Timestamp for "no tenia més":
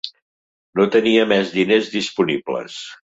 0.79-1.51